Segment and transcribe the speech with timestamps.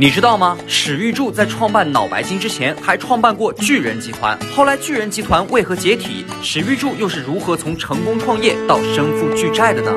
[0.00, 0.56] 你知道吗？
[0.66, 4.34] 史玉柱在创办脑白金之前，还创办过巨人集团。
[4.56, 6.24] 后来巨人集团为何解体？
[6.42, 9.92] 史玉柱又是如何从成功创业到身负巨债的呢？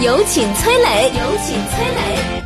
[0.00, 2.41] 有请崔磊，有请崔磊。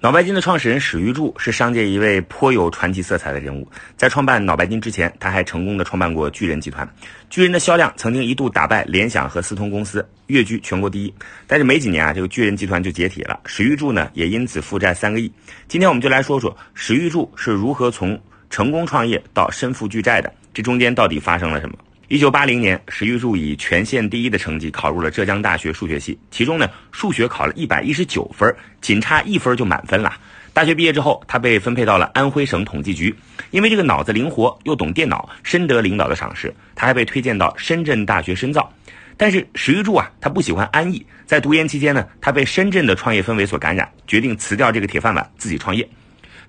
[0.00, 3.68] 脑白金的创始人史玉柱是商界一位颇有传奇色彩的人物。
[3.96, 6.88] 在创办脑白金之前，他还成功的创办过巨人集团。
[7.28, 11.12] 巨人的销量曾经一度打败联想和思通公司，跃居全国第一。
[11.48, 13.40] 但是没几年啊，这个巨人集团就解体了。
[13.44, 15.32] 史玉柱呢，也因此负债三个亿。
[15.66, 18.16] 今天我们就来说说史玉柱是如何从
[18.50, 21.74] 成功创业到身负巨债的，这中间到底发生了什么？
[22.08, 30.10] 一九八零年，史玉柱以全县第一的成绩考入了浙江大学数学系，其中呢，数学考了一百一十九分，仅差一分就满分了。
[30.54, 33.14] 大学毕业之后，他被分配到了安徽省统计局，
[33.50, 36.54] 因为这个脑子灵活又懂电脑，深得领导的赏识。
[36.74, 38.72] 他还被推荐到深圳大学深造。
[39.18, 45.86] 但是史玉柱啊，他不喜欢安逸，在读研期间呢，他被深圳的创业氛围所感染，决定辞掉这个铁饭碗，自己创业。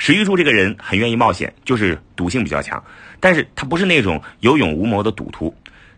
[0.01, 2.81] 史玉柱这个人很愿意冒险，就是赌性比较强，
[3.19, 5.53] 但是他不是那种有勇无谋的赌徒。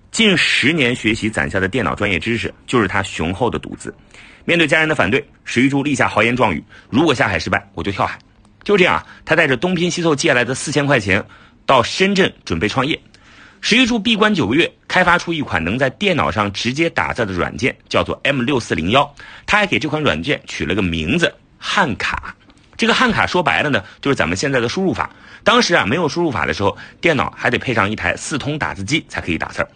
[0.09, 3.93] 近十年学习攒下的电脑专业知识，就是他雄厚的赌资。
[4.43, 8.17] 面对家人的反对，史玉柱立下豪言壮语：如果下海失败，我就跳海。
[8.63, 11.23] 就这样，他带着东拼西凑借来的四千块钱，
[11.67, 12.99] 到深圳准备创业。
[13.61, 19.15] 史玉柱闭关九个月，开发出一款能在电脑上直接打字的软件，叫做 M 六四零幺。
[19.45, 22.35] 他还给这款软件取了个名字——汉卡。
[22.81, 25.07] 这个汉卡说白了呢，就是咱们现在的输入法。
[25.43, 29.69] 当时啊，没有输入法的时候，电脑还得配上一台四通打字机才可以打字儿。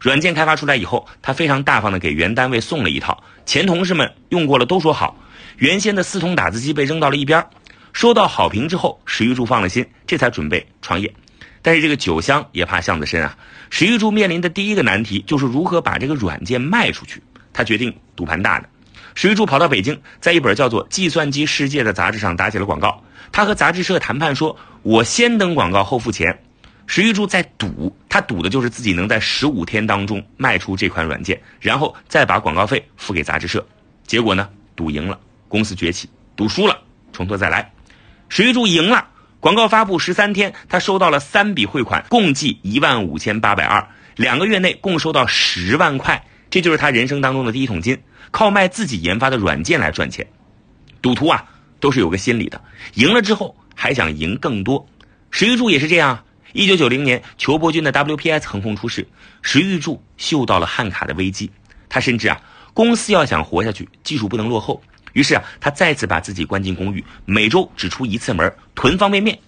[0.00, 5.16] 软件开发出来以后，他非常大方的给原单位送了一套，前同事们用过了都说好。
[5.58, 7.46] 原先的四通打字机被扔到了一边，
[7.92, 11.14] 收到好评之后，史玉柱放了心，这才准备创业。
[11.62, 13.38] 但是这个酒香也怕巷子深啊，
[13.70, 17.22] 史玉柱面临的第一个难题就是如何把这个软件卖出去。
[17.52, 18.68] 他决定赌盘大的。
[19.14, 23.02] 史玉柱跑到北京，在一本叫做《计算机世界》的杂志上打起了广告。
[23.32, 26.38] 他和杂志社谈判说：“我先登广告后付钱。”
[26.86, 33.66] 史玉柱在赌，他赌的就是自己能在十五天当中卖出这款软件，然后再把广告费付给杂志社。
[34.06, 36.78] 结果呢，赌赢了，公司崛起；赌输了，
[37.12, 37.70] 从头再来。
[38.30, 39.06] 史玉柱赢了，
[39.38, 43.86] 广告发布十三天，他收到了三笔汇款，共计一万五千八百二，
[44.16, 48.00] 两个月内共收到十万块，这就是他人生当中的第一桶金。
[48.30, 50.26] 靠卖自己研发的软件来赚钱，
[51.00, 51.46] 赌徒啊
[51.80, 52.60] 都是有个心理的，
[52.94, 54.86] 赢了之后还想赢更多。
[55.30, 56.24] 史玉柱也是这样。
[56.52, 59.08] 一九九零年，裘伯君的 WPS 横空出世，
[59.40, 61.50] 史玉柱嗅到了汉卡的危机。
[61.88, 62.38] 他深知啊，
[62.74, 64.82] 公司要想活下去，技术不能落后。
[65.14, 69.38] 于是啊，他再次把自己关进公寓，每周只出一次门，囤方便面。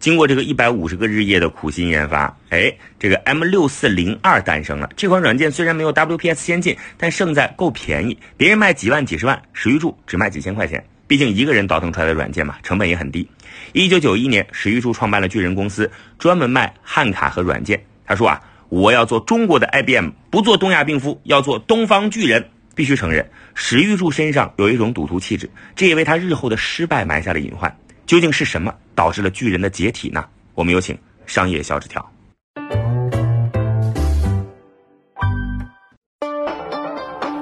[0.00, 4.88] 经过这个一百五十个日夜的苦心研发，哎，这个 M 六四零二诞生了。
[4.96, 8.16] 这款软件虽然没有 WPS 先进，但胜在够便宜。
[8.36, 10.84] 别人卖几万、几十万，史玉柱只卖几千块钱。
[11.08, 13.28] 毕竟一个人倒腾出来的软件嘛，成本也很低。
[13.72, 17.82] 一九九一年，史玉柱创办了巨人公司，专门卖汉卡和软件。
[18.06, 22.50] 他说啊，我要做中国的 IBM，不做东亚病夫，要做东方巨人。
[22.74, 27.76] 必须承认，史玉柱身上有一种赌徒气质，这也为他日后的失败埋下了隐患。
[28.08, 30.24] 究竟是什么导致了巨人的解体呢？
[30.54, 32.10] 我们有请商业小纸条。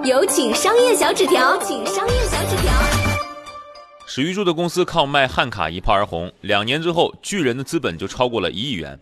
[0.04, 2.72] 有请商业小纸条，请商业小纸条。
[4.08, 8.98] 史玉柱的公司靠卖汉卡一炮而红，两年之后，巨人的资本就超过了一亿元。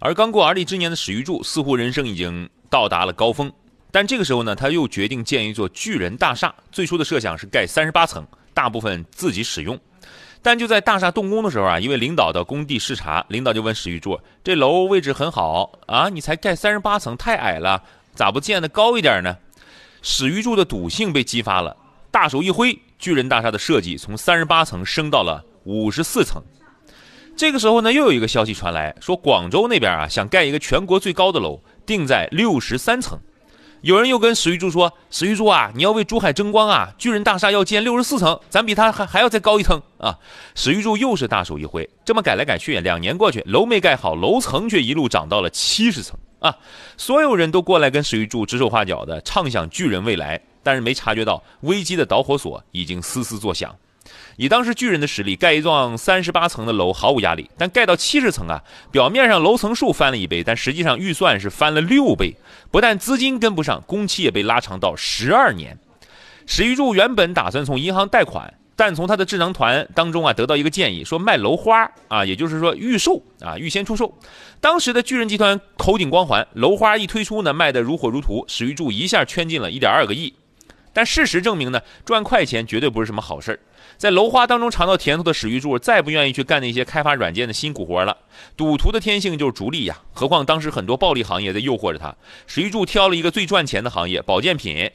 [0.00, 3.52] 而刚过而立之年的史玉柱，似乎人生已经到达了高峰。
[3.92, 6.52] 但这个时候呢，他又决定建一座巨人大厦。
[6.72, 9.78] 最初的设想是盖三十八层，大部分自己使用。
[10.44, 17.82] 但就在大厦动工的时候啊，一位领导到工地视察，领导就问史玉柱：“这楼位置很好啊，你才盖三十八层，太矮了，
[18.14, 19.34] 咋不建的高一点呢？”
[20.02, 21.74] 史玉柱的赌性被激发了，
[22.10, 26.42] 大手一挥，巨人大厦的设计从三十八层升到了五十四层。
[27.34, 33.18] 这个时候呢，又有一个消息传来，说广州那边啊想盖一个全国最高的楼，定在六十三层。
[33.84, 36.88] 有人又跟史玉柱说：“史玉柱啊，你要为珠海争光啊！
[36.96, 40.18] 巨人大厦要建六十四层，咱比他还还要再高一层啊！”
[40.56, 46.56] 史玉柱又是大手一挥，这么改来改去，两年过去，楼没盖好，楼层却一路涨到了七十层啊！
[46.96, 53.76] 所有人都过来跟史玉柱指手画脚的，畅想巨人未来，但是没察觉到危机的导火索已经嘶嘶作响。
[54.36, 57.48] 以当时巨人的实力，盖一幢三十八层的楼毫无压力。
[57.56, 62.34] 但盖到七十层啊，表面上楼层数翻了一倍，但实际上预算是翻了六倍。
[62.70, 65.78] 不但资金跟不上，工期也被拉长到十二年。
[66.46, 74.12] 史玉柱原本打算从银行贷款，但从他的智囊团当中啊得到一个建议，说卖楼花啊，也就是说预售啊，预先出售。
[74.60, 80.34] 当时的巨人集团口顶光环，楼花一推出呢，卖得如火如荼，史玉柱一下圈进了一点二个亿。
[80.94, 83.60] 但事实证明呢，赚快钱绝对不是什么好事儿。
[83.98, 88.16] 在楼花当中尝到甜头的史玉柱，再不愿意去干那些开发软件的辛苦活了。
[88.56, 92.14] 赌徒的天性就是逐利呀，何况当时很多暴利行业在诱惑着他。
[92.46, 94.90] 史玉柱挑了一个最赚钱的行业——保健品。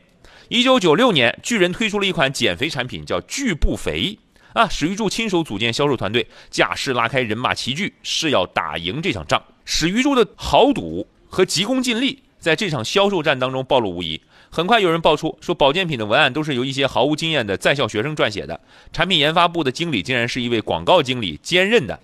[0.48, 4.18] 一九九六年，巨人推出了一款减肥产品，叫巨不肥
[4.54, 4.68] 啊。
[4.68, 9.42] 史玉柱亲手组建销售团队，架势拉开人马齐聚，誓要打赢这场仗。
[9.64, 14.20] 史玉柱的豪赌和急功近利，在这场销售战当中暴露无遗。
[14.52, 18.60] 很快有人爆出说，保健品的文案都是由一些毫无经验的在校学生撰写的，
[18.92, 22.00] 产品研发部的经理竟然是一位广告经理兼任的。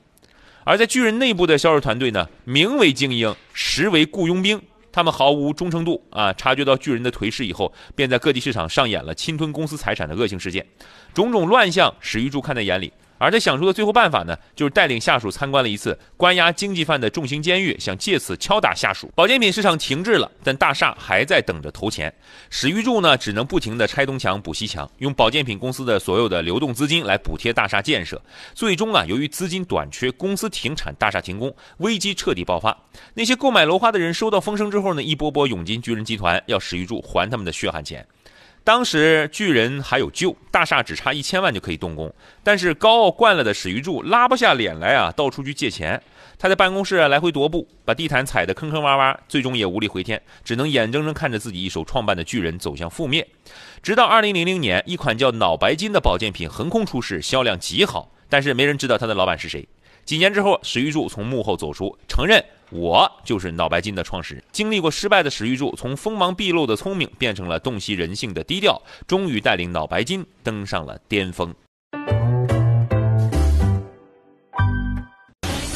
[0.63, 4.61] 而在巨人内部的销售团队呢，名为精英，实为雇佣兵，
[4.91, 6.33] 他们毫无忠诚度啊！
[6.33, 10.65] 察觉到巨人的颓势以后，便在各地市场上演了侵吞公司财产的恶性事件，
[11.13, 12.91] 种种乱象，史玉柱看在眼里。
[13.17, 19.11] 而他想出的最后办法呢，就是带领下属参观了一次关押经济犯的重刑监狱，想借此敲打下属。
[19.15, 22.13] 保健品市场停滞了，但大厦还在等着投钱。
[22.49, 28.21] 史玉柱呢，只能不停地拆东墙补西墙，用保健品公司的所有的流动资金来补贴大厦建设。
[28.53, 32.75] 最终啊，由于资金短缺，公司停产，大厦停工，危机彻底爆发。
[33.13, 38.05] 那些购买楼花的人收到风声之后呢，一波波涌进巨人集团，要史玉柱还他们的血汗钱。
[38.65, 42.11] 当时巨人还有救，大厦只差一千万就可以动工，
[42.43, 46.01] 但是高傲惯了的史玉柱拉不下脸来啊，到处去借钱。
[46.39, 53.25] 他在办公室来回踱步，把地毯踩得坑坑洼洼，最终也无力回天，只能眼睁睁看着自己一手创办的巨人走向覆灭。
[53.83, 59.67] 直到二零零零年，一款叫脑白金的保健品横空出世，销量极好，但是没人知道他的老板是谁。
[60.03, 62.43] 几年之后，史玉柱从幕后走出，承认。
[62.71, 64.43] 我就是脑白金的创始人。
[64.51, 71.53] 经历过失败的史玉柱，从锋芒毕露的聪明变成了洞悉人性的低调，终于带领脑白金登上了巅峰。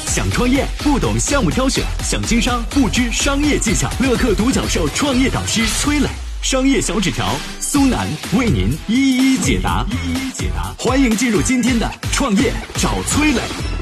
[0.05, 3.89] 想创业不懂项目挑选，想经商不知商业技巧。
[4.01, 6.07] 乐客独角兽创业导师崔磊，
[6.41, 8.07] 商业小纸条苏南
[8.37, 9.85] 为您一一解答。
[9.91, 13.78] 一一解答，欢迎进入今天的创业找崔磊。